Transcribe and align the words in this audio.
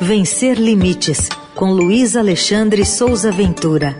Vencer 0.00 0.58
Limites, 0.58 1.28
com 1.54 1.72
Luiz 1.72 2.16
Alexandre 2.16 2.84
Souza 2.84 3.32
Ventura. 3.32 3.96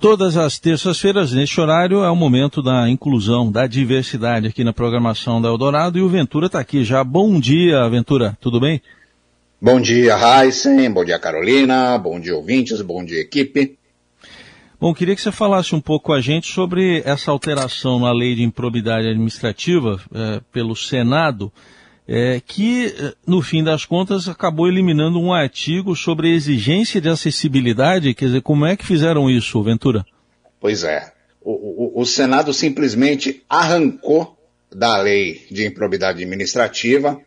Todas 0.00 0.36
as 0.36 0.58
terças-feiras, 0.58 1.32
neste 1.32 1.60
horário, 1.60 2.02
é 2.02 2.10
o 2.10 2.16
momento 2.16 2.62
da 2.62 2.88
inclusão, 2.88 3.52
da 3.52 3.66
diversidade 3.66 4.48
aqui 4.48 4.64
na 4.64 4.72
programação 4.72 5.40
da 5.40 5.48
Eldorado 5.48 5.98
e 5.98 6.02
o 6.02 6.08
Ventura 6.08 6.46
está 6.46 6.58
aqui 6.58 6.82
já. 6.82 7.04
Bom 7.04 7.38
dia, 7.38 7.86
Ventura, 7.88 8.36
tudo 8.40 8.58
bem? 8.58 8.80
Bom 9.60 9.80
dia, 9.80 10.16
Heisen, 10.16 10.90
bom 10.90 11.04
dia, 11.04 11.18
Carolina, 11.18 11.96
bom 11.98 12.18
dia, 12.18 12.34
ouvintes, 12.34 12.80
bom 12.80 13.04
dia, 13.04 13.20
equipe. 13.20 13.78
Bom, 14.82 14.92
queria 14.92 15.14
que 15.14 15.22
você 15.22 15.30
falasse 15.30 15.76
um 15.76 15.80
pouco 15.80 16.06
com 16.06 16.12
a 16.12 16.20
gente 16.20 16.52
sobre 16.52 17.02
essa 17.04 17.30
alteração 17.30 18.00
na 18.00 18.12
lei 18.12 18.34
de 18.34 18.42
improbidade 18.42 19.06
administrativa 19.06 20.02
é, 20.12 20.40
pelo 20.50 20.74
Senado, 20.74 21.52
é, 22.08 22.42
que, 22.44 22.86
eh, 22.86 23.14
no 23.24 23.40
fim 23.40 23.62
das 23.62 23.84
contas, 23.84 24.26
acabou 24.26 24.66
eliminando 24.66 25.20
um 25.20 25.32
artigo 25.32 25.94
sobre 25.94 26.34
exigência 26.34 27.00
de 27.00 27.08
acessibilidade. 27.08 28.12
Quer 28.12 28.24
dizer, 28.24 28.42
como 28.42 28.66
é 28.66 28.76
que 28.76 28.84
fizeram 28.84 29.30
isso, 29.30 29.62
Ventura? 29.62 30.04
Pois 30.60 30.82
é. 30.82 31.12
O, 31.40 32.00
o, 32.00 32.00
o 32.00 32.04
Senado 32.04 32.52
simplesmente 32.52 33.40
arrancou 33.48 34.36
da 34.68 34.96
lei 35.00 35.46
de 35.48 35.64
improbidade 35.64 36.24
administrativa 36.24 37.20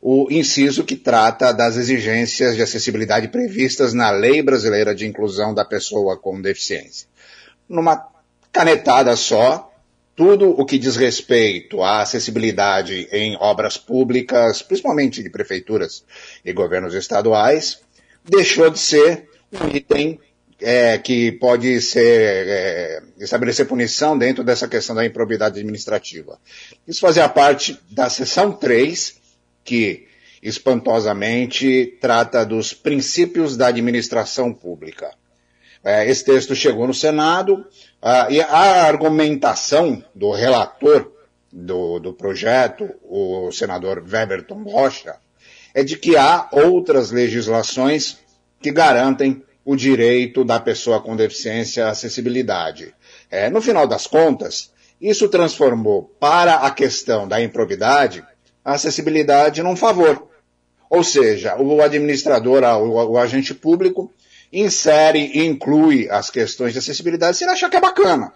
o 0.00 0.28
inciso 0.30 0.84
que 0.84 0.96
trata 0.96 1.52
das 1.52 1.76
exigências 1.76 2.56
de 2.56 2.62
acessibilidade 2.62 3.28
previstas 3.28 3.92
na 3.92 4.10
Lei 4.10 4.42
Brasileira 4.42 4.94
de 4.94 5.06
Inclusão 5.06 5.52
da 5.52 5.64
Pessoa 5.64 6.16
com 6.16 6.40
Deficiência. 6.40 7.06
Numa 7.68 8.08
canetada 8.50 9.14
só, 9.14 9.70
tudo 10.16 10.50
o 10.50 10.64
que 10.64 10.78
diz 10.78 10.96
respeito 10.96 11.82
à 11.82 12.00
acessibilidade 12.00 13.08
em 13.12 13.36
obras 13.40 13.76
públicas, 13.76 14.62
principalmente 14.62 15.22
de 15.22 15.28
prefeituras 15.28 16.02
e 16.44 16.52
governos 16.52 16.94
estaduais, 16.94 17.80
deixou 18.24 18.70
de 18.70 18.78
ser 18.78 19.28
um 19.52 19.68
item 19.68 20.18
é, 20.60 20.98
que 20.98 21.32
pode 21.32 21.80
ser 21.80 22.46
é, 22.46 23.02
estabelecer 23.18 23.66
punição 23.66 24.16
dentro 24.16 24.44
dessa 24.44 24.68
questão 24.68 24.94
da 24.94 25.04
improbidade 25.04 25.58
administrativa. 25.58 26.38
Isso 26.86 27.00
fazia 27.00 27.28
parte 27.28 27.78
da 27.90 28.10
seção 28.10 28.52
3 28.52 29.19
que 29.70 30.08
espantosamente 30.42 31.96
trata 32.00 32.44
dos 32.44 32.74
princípios 32.74 33.56
da 33.56 33.68
administração 33.68 34.52
pública. 34.52 35.12
É, 35.84 36.10
esse 36.10 36.24
texto 36.24 36.56
chegou 36.56 36.88
no 36.88 36.92
Senado 36.92 37.64
ah, 38.02 38.26
e 38.28 38.40
a 38.40 38.84
argumentação 38.84 40.04
do 40.12 40.32
relator 40.32 41.12
do, 41.52 42.00
do 42.00 42.12
projeto, 42.12 42.90
o 43.04 43.52
senador 43.52 44.02
Weberton 44.04 44.64
Rocha, 44.64 45.14
é 45.72 45.84
de 45.84 45.96
que 45.96 46.16
há 46.16 46.48
outras 46.50 47.12
legislações 47.12 48.18
que 48.60 48.72
garantem 48.72 49.44
o 49.64 49.76
direito 49.76 50.44
da 50.44 50.58
pessoa 50.58 51.00
com 51.00 51.14
deficiência 51.14 51.86
à 51.86 51.90
acessibilidade. 51.90 52.92
É, 53.30 53.48
no 53.48 53.62
final 53.62 53.86
das 53.86 54.08
contas, 54.08 54.72
isso 55.00 55.28
transformou 55.28 56.12
para 56.18 56.54
a 56.54 56.72
questão 56.72 57.28
da 57.28 57.40
improbidade 57.40 58.24
a 58.64 58.74
acessibilidade 58.74 59.62
num 59.62 59.76
favor. 59.76 60.28
Ou 60.88 61.04
seja, 61.04 61.56
o 61.56 61.80
administrador, 61.80 62.62
o, 62.64 63.12
o 63.12 63.18
agente 63.18 63.54
público, 63.54 64.12
insere 64.52 65.30
e 65.34 65.46
inclui 65.46 66.08
as 66.10 66.30
questões 66.30 66.72
de 66.72 66.80
acessibilidade 66.80 67.36
se 67.36 67.44
ele 67.44 67.52
achar 67.52 67.70
que 67.70 67.76
é 67.76 67.80
bacana. 67.80 68.32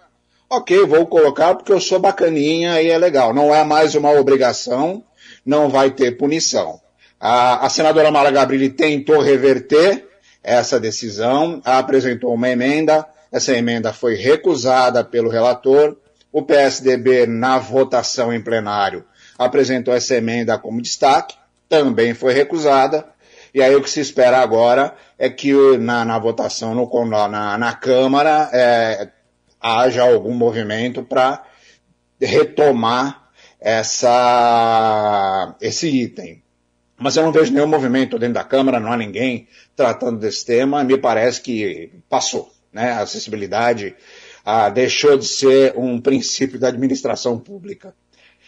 Ok, 0.49 0.85
vou 0.85 1.05
colocar 1.07 1.55
porque 1.55 1.71
eu 1.71 1.81
sou 1.81 1.99
bacaninha 1.99 2.81
e 2.81 2.89
é 2.89 2.97
legal. 2.97 3.33
Não 3.33 3.53
é 3.53 3.63
mais 3.63 3.95
uma 3.95 4.11
obrigação, 4.11 5.03
não 5.45 5.69
vai 5.69 5.91
ter 5.91 6.17
punição. 6.17 6.79
A, 7.19 7.65
a 7.65 7.69
senadora 7.69 8.11
Mara 8.11 8.31
Gabrilli 8.31 8.69
tentou 8.69 9.19
reverter 9.19 10.07
essa 10.43 10.79
decisão, 10.79 11.59
apresentou 11.65 12.33
uma 12.33 12.49
emenda, 12.49 13.05
essa 13.31 13.57
emenda 13.57 13.91
foi 13.91 14.15
recusada 14.15 15.03
pelo 15.03 15.29
relator, 15.29 15.97
o 16.31 16.43
PSDB, 16.43 17.25
na 17.25 17.57
votação 17.57 18.31
em 18.31 18.41
plenário, 18.41 19.03
apresentou 19.37 19.93
essa 19.93 20.15
emenda 20.15 20.57
como 20.57 20.81
destaque, 20.81 21.35
também 21.67 22.13
foi 22.13 22.33
recusada, 22.33 23.05
e 23.53 23.61
aí 23.61 23.73
o 23.75 23.81
que 23.81 23.89
se 23.89 24.01
espera 24.01 24.39
agora 24.39 24.93
é 25.17 25.29
que 25.29 25.53
na, 25.77 26.03
na 26.03 26.19
votação 26.19 26.75
no, 26.75 27.05
na, 27.05 27.57
na 27.57 27.73
Câmara 27.73 28.49
é, 28.51 29.09
haja 29.61 30.03
algum 30.03 30.33
movimento 30.33 31.03
para 31.03 31.41
retomar 32.21 33.29
essa, 33.59 35.55
esse 35.61 35.87
item. 35.87 36.43
Mas 36.97 37.17
eu 37.17 37.23
não 37.23 37.31
vejo 37.31 37.53
nenhum 37.53 37.67
movimento 37.67 38.19
dentro 38.19 38.35
da 38.35 38.43
Câmara, 38.43 38.79
não 38.79 38.91
há 38.91 38.97
ninguém 38.97 39.47
tratando 39.75 40.19
desse 40.19 40.45
tema, 40.45 40.83
me 40.83 40.97
parece 40.97 41.41
que 41.41 41.91
passou. 42.09 42.51
Né? 42.71 42.91
A 42.91 43.01
acessibilidade 43.01 43.95
ah, 44.43 44.69
deixou 44.69 45.17
de 45.17 45.25
ser 45.25 45.73
um 45.77 45.99
princípio 46.01 46.59
da 46.59 46.67
administração 46.67 47.39
pública. 47.39 47.95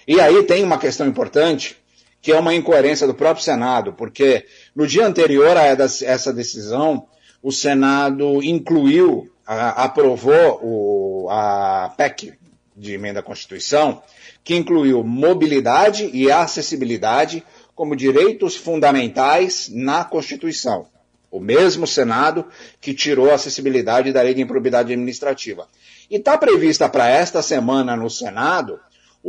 E 0.08 0.22
aí 0.22 0.44
tem 0.44 0.64
uma 0.64 0.78
questão 0.78 1.06
importante, 1.06 1.76
que 2.22 2.32
é 2.32 2.40
uma 2.40 2.56
incoerência 2.56 3.06
do 3.06 3.14
próprio 3.14 3.44
Senado, 3.44 3.92
porque 3.92 4.46
no 4.74 4.88
dia 4.88 5.06
anterior 5.06 5.58
a 5.58 5.64
essa 5.64 6.32
decisão, 6.32 7.08
o 7.44 7.52
Senado 7.52 8.42
incluiu, 8.42 9.30
aprovou 9.46 10.60
o, 10.64 11.30
a 11.30 11.94
PEC 11.98 12.34
de 12.76 12.94
emenda 12.94 13.20
à 13.20 13.24
Constituição, 13.24 14.02
que 14.44 14.56
incluiu 14.56 15.04
mobilidade 15.04 16.10
e 16.14 16.32
acessibilidade 16.32 17.44
como 17.76 17.96
direitos 17.96 18.56
fundamentais 18.56 19.70
na 19.70 20.06
Constituição. 20.06 20.88
O 21.30 21.40
mesmo 21.42 21.86
Senado 21.86 22.46
que 22.80 22.94
tirou 22.94 23.30
a 23.30 23.36
acessibilidade 23.36 24.14
da 24.14 24.22
lei 24.22 24.34
de 24.34 24.42
improbidade 24.42 24.94
administrativa. 24.94 25.68
E 26.10 26.16
está 26.16 26.38
prevista 26.38 26.88
para 26.88 27.10
esta 27.10 27.42
semana 27.42 27.96
no 27.98 28.10
Senado 28.10 28.80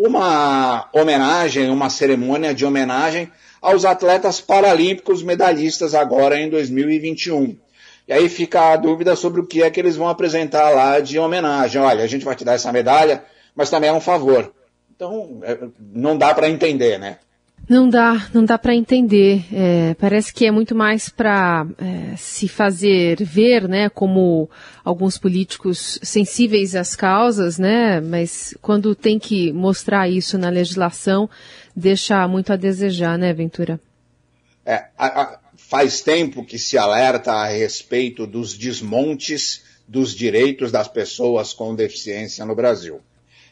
uma 0.01 0.89
homenagem, 0.93 1.69
uma 1.71 1.91
cerimônia 1.91 2.55
de 2.55 2.65
homenagem 2.65 3.29
aos 3.61 3.85
atletas 3.85 4.41
paralímpicos 4.41 5.25
medalhistas 5.25 5.93
agora 5.93 6.39
em 6.39 6.49
2021. 6.49 7.57
E 8.07 8.13
aí 8.13 8.29
fica 8.29 8.73
a 8.73 8.77
dúvida 8.77 9.17
sobre 9.17 9.41
o 9.41 9.47
que 9.47 9.61
é 9.61 9.71
que 9.71 9.81
eles 9.81 9.97
vão 9.97 10.09
apresentar 10.09 10.71
lá 10.71 11.01
de 11.01 11.19
homenagem. 11.19 11.83
Olha, 11.83 12.05
a 12.05 12.07
gente 12.07 12.25
vai 12.25 12.37
te 12.37 12.45
dar 12.45 12.55
essa 12.55 12.73
medalha, 12.73 13.25
mas 13.57 13.71
também 13.71 13.91
é 13.91 13.93
um 13.93 14.01
favor. 14.01 14.53
Então, 14.95 15.41
é, 15.43 15.59
não 15.81 16.17
dá 16.17 16.33
para 16.33 16.49
entender, 16.49 16.99
né? 16.99 17.19
Não 17.69 17.87
dá, 17.87 18.31
não 18.33 18.45
dá 18.45 18.57
para 18.57 18.75
entender. 18.75 19.45
É, 19.53 19.95
parece 19.95 20.33
que 20.33 20.47
é 20.47 20.51
muito 20.51 20.75
mais 20.75 21.11
para 21.11 21.67
é, 21.77 22.17
se 22.17 22.49
fazer 22.49 23.23
ver, 23.23 23.69
né, 23.69 23.91
como 23.91 24.49
alguns 24.83 25.19
políticos 25.19 25.99
sensíveis 26.03 26.75
às 26.75 26.97
causas, 26.97 27.59
né, 27.59 28.01
mas 28.01 28.57
quando 28.63 28.95
tem 28.95 29.19
que 29.19 29.53
mostrar 29.53 30.09
isso 30.09 30.39
na 30.39 30.49
legislação, 30.49 31.29
deixa 31.77 32.27
muito 32.27 32.55
a 32.55 32.57
desejar, 32.57 33.19
né, 33.19 33.35
Ventura? 33.35 33.79
É, 34.65 34.87
a, 34.97 35.23
a, 35.23 35.39
faz 35.57 36.01
tempo 36.01 36.45
que 36.45 36.59
se 36.59 36.79
alerta 36.79 37.33
a 37.33 37.49
respeito 37.49 38.27
dos 38.27 38.57
desmontes 38.57 39.63
dos 39.87 40.15
direitos 40.15 40.73
das 40.73 40.89
pessoas 40.89 41.53
com 41.53 41.75
deficiência 41.75 42.47
no 42.47 42.55
Brasil. 42.55 43.01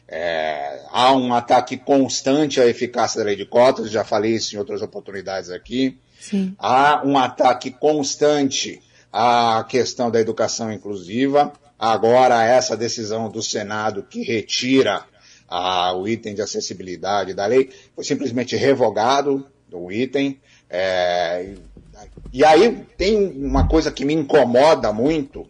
É, 0.07 0.81
há 0.91 1.13
um 1.13 1.33
ataque 1.33 1.75
constante 1.75 2.61
à 2.61 2.67
eficácia 2.67 3.19
da 3.19 3.25
lei 3.25 3.35
de 3.35 3.45
cotas, 3.45 3.91
já 3.91 4.03
falei 4.05 4.35
isso 4.35 4.55
em 4.55 4.57
outras 4.57 4.81
oportunidades 4.81 5.49
aqui. 5.49 5.97
Sim. 6.19 6.55
Há 6.57 7.01
um 7.05 7.17
ataque 7.17 7.71
constante 7.71 8.81
à 9.11 9.65
questão 9.67 10.09
da 10.09 10.19
educação 10.19 10.71
inclusiva. 10.71 11.51
Agora, 11.77 12.43
essa 12.43 12.75
decisão 12.75 13.29
do 13.29 13.43
Senado 13.43 14.03
que 14.03 14.23
retira 14.23 15.03
a, 15.47 15.93
o 15.93 16.07
item 16.07 16.33
de 16.33 16.41
acessibilidade 16.41 17.33
da 17.33 17.45
lei 17.45 17.69
foi 17.93 18.03
simplesmente 18.03 18.55
revogado 18.55 19.45
o 19.71 19.91
item. 19.91 20.39
É, 20.69 21.53
e 22.33 22.43
aí 22.43 22.85
tem 22.97 23.27
uma 23.37 23.67
coisa 23.67 23.91
que 23.91 24.05
me 24.05 24.13
incomoda 24.13 24.91
muito, 24.91 25.47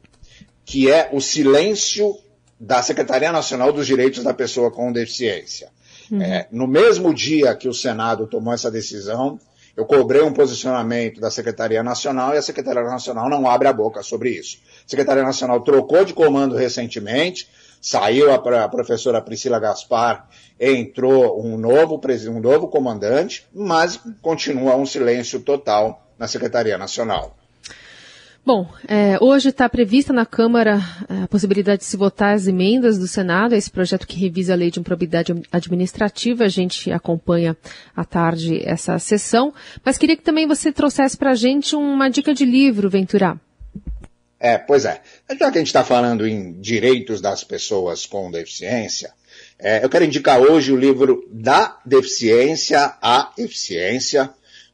que 0.65 0.91
é 0.91 1.09
o 1.11 1.21
silêncio 1.21 2.17
da 2.59 2.81
Secretaria 2.81 3.31
Nacional 3.31 3.71
dos 3.71 3.85
Direitos 3.85 4.23
da 4.23 4.33
Pessoa 4.33 4.71
com 4.71 4.91
Deficiência. 4.91 5.69
Uhum. 6.11 6.21
É, 6.21 6.47
no 6.51 6.67
mesmo 6.67 7.13
dia 7.13 7.55
que 7.55 7.67
o 7.67 7.73
Senado 7.73 8.27
tomou 8.27 8.53
essa 8.53 8.71
decisão, 8.71 9.39
eu 9.75 9.85
cobrei 9.85 10.23
um 10.23 10.33
posicionamento 10.33 11.21
da 11.21 11.29
Secretaria 11.29 11.83
Nacional 11.83 12.33
e 12.33 12.37
a 12.37 12.41
Secretaria 12.41 12.81
Nacional 12.81 13.29
não 13.29 13.47
abre 13.47 13.67
a 13.67 13.73
boca 13.73 14.01
sobre 14.01 14.31
isso. 14.31 14.57
A 14.85 14.89
Secretaria 14.89 15.21
Nacional 15.21 15.61
trocou 15.61 16.03
de 16.03 16.15
comando 16.15 16.55
recentemente, 16.55 17.47
saiu 17.79 18.31
a, 18.31 18.63
a 18.63 18.69
professora 18.69 19.21
Priscila 19.21 19.59
Gaspar, 19.59 20.27
entrou 20.59 21.45
um 21.45 21.57
novo, 21.57 22.01
um 22.29 22.39
novo 22.39 22.67
comandante, 22.69 23.45
mas 23.53 23.99
continua 24.19 24.75
um 24.75 24.85
silêncio 24.85 25.41
total 25.41 26.07
na 26.17 26.27
Secretaria 26.27 26.77
Nacional. 26.77 27.37
Bom, 28.47 28.65
é, 28.87 29.17
hoje 29.19 29.49
está 29.49 29.67
prevista 29.67 30.13
na 30.13 30.25
Câmara 30.25 30.79
é, 31.09 31.23
a 31.23 31.27
possibilidade 31.27 31.79
de 31.79 31.85
se 31.85 31.97
votar 31.97 32.33
as 32.33 32.47
emendas 32.47 32.97
do 32.97 33.05
Senado, 33.05 33.53
esse 33.53 33.69
projeto 33.69 34.07
que 34.07 34.17
revisa 34.17 34.53
a 34.53 34.55
lei 34.55 34.71
de 34.71 34.79
improbidade 34.79 35.35
administrativa. 35.51 36.45
A 36.45 36.47
gente 36.47 36.89
acompanha 36.89 37.57
à 37.93 38.05
tarde 38.05 38.61
essa 38.63 38.97
sessão. 38.99 39.53
Mas 39.83 39.97
queria 39.97 40.15
que 40.15 40.23
também 40.23 40.47
você 40.47 40.71
trouxesse 40.71 41.17
para 41.17 41.31
a 41.31 41.35
gente 41.35 41.75
uma 41.75 42.07
dica 42.07 42.33
de 42.33 42.45
livro, 42.45 42.89
Ventura. 42.89 43.37
É, 44.39 44.57
pois 44.57 44.85
é. 44.85 45.01
Já 45.29 45.51
que 45.51 45.57
a 45.57 45.59
gente 45.59 45.67
está 45.67 45.83
falando 45.83 46.25
em 46.25 46.53
direitos 46.53 47.19
das 47.19 47.43
pessoas 47.43 48.05
com 48.05 48.31
deficiência, 48.31 49.11
é, 49.59 49.83
eu 49.83 49.89
quero 49.89 50.05
indicar 50.05 50.39
hoje 50.39 50.71
o 50.71 50.77
livro 50.77 51.27
Da 51.33 51.81
Deficiência 51.85 52.95
à 53.01 53.29
Eficiência, 53.37 54.29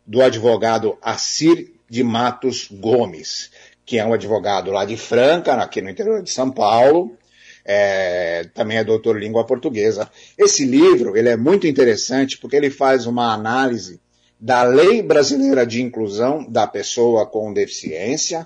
do 0.06 0.22
advogado 0.22 0.96
Assir 1.02 1.74
de 1.94 2.04
Matos 2.04 2.68
Gomes 2.72 3.52
que 3.86 4.00
é 4.00 4.06
um 4.06 4.14
advogado 4.14 4.72
lá 4.72 4.86
de 4.86 4.98
Franca, 4.98 5.54
aqui 5.56 5.82
no 5.82 5.90
interior 5.90 6.22
de 6.22 6.30
São 6.30 6.50
Paulo, 6.50 7.18
é, 7.66 8.46
também 8.54 8.78
é 8.78 8.84
doutor 8.84 9.18
em 9.18 9.22
língua 9.22 9.46
portuguesa. 9.46 10.10
Esse 10.38 10.66
livro 10.66 11.16
ele 11.16 11.30
é 11.30 11.38
muito 11.38 11.68
interessante 11.68 12.38
porque 12.38 12.56
ele 12.56 12.70
faz 12.70 13.06
uma 13.06 13.34
análise 13.34 14.00
da 14.40 14.64
lei 14.64 15.02
brasileira 15.02 15.66
de 15.66 15.82
inclusão 15.82 16.46
da 16.50 16.68
pessoa 16.68 17.26
com 17.26 17.54
deficiência, 17.54 18.46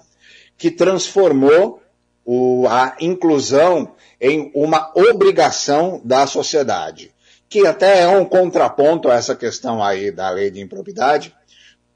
que 0.58 0.70
transformou 0.70 1.82
o, 2.24 2.68
a 2.68 2.96
inclusão 3.00 3.96
em 4.20 4.52
uma 4.54 4.92
obrigação 4.96 6.02
da 6.04 6.28
sociedade, 6.28 7.12
que 7.50 7.66
até 7.66 8.02
é 8.02 8.08
um 8.08 8.26
contraponto 8.26 9.10
a 9.10 9.16
essa 9.16 9.36
questão 9.36 9.84
aí 9.84 10.12
da 10.12 10.30
lei 10.30 10.52
de 10.52 10.60
improbidade, 10.60 11.34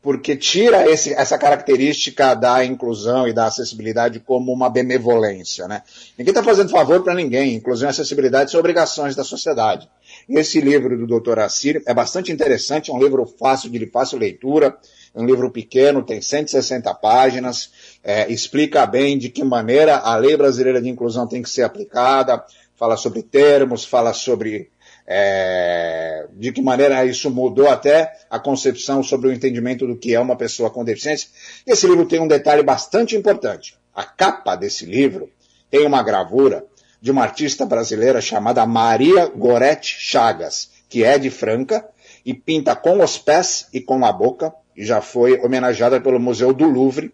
porque 0.01 0.35
tira 0.35 0.89
esse, 0.89 1.13
essa 1.13 1.37
característica 1.37 2.33
da 2.33 2.65
inclusão 2.65 3.27
e 3.27 3.33
da 3.33 3.45
acessibilidade 3.45 4.19
como 4.19 4.51
uma 4.51 4.69
benevolência. 4.69 5.67
Né? 5.67 5.83
Ninguém 6.17 6.31
está 6.31 6.43
fazendo 6.43 6.71
favor 6.71 7.03
para 7.03 7.13
ninguém. 7.13 7.53
Inclusão 7.53 7.87
e 7.87 7.91
acessibilidade 7.91 8.49
são 8.49 8.59
obrigações 8.59 9.15
da 9.15 9.23
sociedade. 9.23 9.87
Esse 10.27 10.59
livro 10.59 10.97
do 10.97 11.19
Dr. 11.19 11.39
Assir 11.39 11.83
é 11.85 11.93
bastante 11.93 12.31
interessante, 12.31 12.89
é 12.89 12.93
um 12.93 13.01
livro 13.01 13.25
fácil 13.39 13.69
de 13.69 13.85
fácil 13.85 14.17
leitura, 14.17 14.75
é 15.13 15.21
um 15.21 15.25
livro 15.25 15.51
pequeno, 15.51 16.03
tem 16.03 16.21
160 16.21 16.91
páginas, 16.95 17.69
é, 18.03 18.31
explica 18.31 18.85
bem 18.85 19.17
de 19.17 19.29
que 19.29 19.43
maneira 19.43 19.97
a 19.97 20.15
lei 20.15 20.35
brasileira 20.35 20.81
de 20.81 20.89
inclusão 20.89 21.27
tem 21.27 21.43
que 21.43 21.49
ser 21.49 21.63
aplicada, 21.63 22.43
fala 22.75 22.97
sobre 22.97 23.21
termos, 23.21 23.85
fala 23.85 24.13
sobre 24.13 24.70
é, 25.13 26.25
de 26.31 26.53
que 26.53 26.61
maneira 26.61 27.05
isso 27.05 27.29
mudou 27.29 27.67
até 27.67 28.13
a 28.29 28.39
concepção 28.39 29.03
sobre 29.03 29.27
o 29.27 29.33
entendimento 29.33 29.85
do 29.85 29.97
que 29.97 30.15
é 30.15 30.19
uma 30.19 30.37
pessoa 30.37 30.69
com 30.69 30.85
deficiência. 30.85 31.27
Esse 31.67 31.85
livro 31.85 32.05
tem 32.05 32.21
um 32.21 32.27
detalhe 32.27 32.63
bastante 32.63 33.13
importante. 33.13 33.75
A 33.93 34.05
capa 34.05 34.55
desse 34.55 34.85
livro 34.85 35.29
tem 35.69 35.85
uma 35.85 36.01
gravura 36.01 36.65
de 37.01 37.11
uma 37.11 37.23
artista 37.23 37.65
brasileira 37.65 38.21
chamada 38.21 38.65
Maria 38.65 39.25
Gorete 39.25 39.97
Chagas, 39.99 40.69
que 40.87 41.03
é 41.03 41.19
de 41.19 41.29
Franca 41.29 41.85
e 42.25 42.33
pinta 42.33 42.73
com 42.73 43.03
os 43.03 43.17
pés 43.17 43.67
e 43.73 43.81
com 43.81 44.05
a 44.05 44.13
boca, 44.13 44.53
e 44.77 44.85
já 44.85 45.01
foi 45.01 45.37
homenageada 45.41 45.99
pelo 45.99 46.21
Museu 46.21 46.53
do 46.53 46.69
Louvre. 46.69 47.11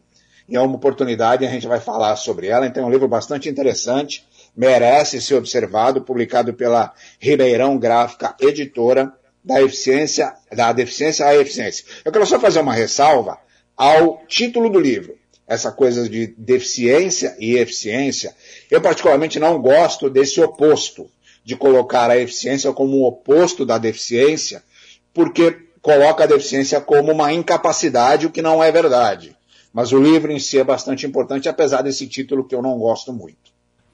E 0.48 0.56
é 0.56 0.62
uma 0.62 0.76
oportunidade, 0.76 1.48
a 1.48 1.50
gente 1.50 1.68
vai 1.68 1.80
falar 1.80 2.16
sobre 2.16 2.46
ela. 2.46 2.68
Então 2.68 2.84
é 2.84 2.86
um 2.86 2.92
livro 2.92 3.08
bastante 3.08 3.50
interessante 3.50 4.24
merece 4.58 5.22
ser 5.22 5.36
observado, 5.36 6.02
publicado 6.02 6.52
pela 6.52 6.92
Ribeirão 7.20 7.78
Gráfica 7.78 8.36
Editora, 8.42 9.14
da 9.46 9.62
eficiência, 9.62 10.34
da 10.52 10.74
deficiência 10.74 11.28
à 11.28 11.36
eficiência. 11.36 11.86
Eu 12.04 12.12
quero 12.12 12.26
só 12.26 12.40
fazer 12.40 12.60
uma 12.60 12.74
ressalva 12.74 13.38
ao 13.78 14.26
título 14.28 14.68
do 14.70 14.80
livro. 14.80 15.16
Essa 15.48 15.72
coisa 15.72 16.10
de 16.10 16.34
deficiência 16.38 17.38
e 17.40 17.56
eficiência. 17.56 18.36
Eu 18.70 18.82
particularmente 18.82 19.40
não 19.40 19.62
gosto 19.62 20.10
desse 20.10 20.42
oposto, 20.42 21.10
de 21.46 21.56
colocar 21.56 22.10
a 22.10 22.18
eficiência 22.18 22.74
como 22.74 22.98
o 22.98 23.08
oposto 23.08 23.66
da 23.66 23.78
deficiência, 23.78 24.62
porque 25.14 25.68
coloca 25.82 26.26
a 26.26 26.28
deficiência 26.28 26.82
como 26.82 27.14
uma 27.14 27.32
incapacidade, 27.32 28.26
o 28.26 28.32
que 28.32 28.42
não 28.42 28.62
é 28.62 28.70
verdade. 28.72 29.38
Mas 29.72 29.94
o 29.94 30.00
livro 30.00 30.32
em 30.32 30.40
si 30.40 30.60
é 30.60 30.64
bastante 30.64 31.06
importante, 31.06 31.48
apesar 31.48 31.84
desse 31.84 32.08
título 32.08 32.46
que 32.46 32.56
eu 32.56 32.62
não 32.62 32.78
gosto 32.78 33.14
muito. 33.14 33.47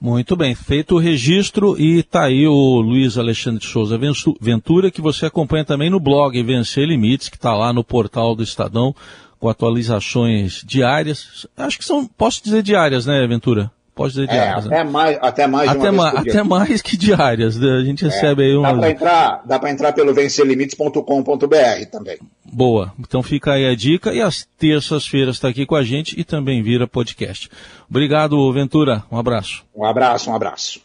Muito 0.04 0.36
bem, 0.36 0.54
feito 0.54 0.96
o 0.96 0.98
registro 0.98 1.80
e 1.80 2.00
está 2.00 2.24
aí 2.24 2.46
o 2.46 2.52
Luiz 2.52 3.16
Alexandre 3.16 3.64
Souza 3.64 3.98
Ventura, 4.38 4.90
que 4.90 5.00
você 5.00 5.24
acompanha 5.24 5.64
também 5.64 5.88
no 5.88 5.98
blog 5.98 6.42
Vencer 6.42 6.86
Limites, 6.86 7.30
que 7.30 7.36
está 7.36 7.54
lá 7.54 7.72
no 7.72 7.82
portal 7.82 8.34
do 8.34 8.42
Estadão, 8.42 8.94
com 9.40 9.48
atualizações 9.48 10.62
diárias. 10.62 11.46
Acho 11.56 11.78
que 11.78 11.86
são, 11.86 12.06
posso 12.06 12.44
dizer 12.44 12.62
diárias, 12.62 13.06
né, 13.06 13.26
Ventura? 13.26 13.70
Pode 13.94 14.12
dizer 14.12 14.28
é, 14.28 14.32
diárias. 14.32 14.66
É, 14.66 14.68
até, 14.68 14.84
né? 14.84 14.90
mais, 14.90 15.18
até 15.22 15.46
mais 15.46 15.70
até, 15.70 15.90
ma 15.90 16.08
até 16.10 16.42
mais 16.42 16.82
que 16.82 16.98
diárias. 16.98 17.58
Né? 17.58 17.70
A 17.70 17.82
gente 17.82 18.04
é, 18.04 18.08
recebe 18.08 18.42
aí 18.42 18.54
uma. 18.54 18.74
Dá 18.74 18.78
para 18.78 18.90
entrar, 18.90 19.42
dá 19.46 19.70
entrar 19.70 19.92
pelo 19.94 20.12
vencerlimites.com.br 20.12 21.86
também. 21.90 22.18
Boa. 22.54 22.92
Então 23.00 23.20
fica 23.20 23.54
aí 23.54 23.66
a 23.66 23.74
dica. 23.74 24.14
E 24.14 24.22
às 24.22 24.46
terças-feiras 24.56 25.34
está 25.34 25.48
aqui 25.48 25.66
com 25.66 25.74
a 25.74 25.82
gente 25.82 26.18
e 26.18 26.22
também 26.22 26.62
vira 26.62 26.86
podcast. 26.86 27.50
Obrigado, 27.90 28.52
Ventura. 28.52 29.02
Um 29.10 29.18
abraço. 29.18 29.64
Um 29.74 29.84
abraço, 29.84 30.30
um 30.30 30.36
abraço. 30.36 30.83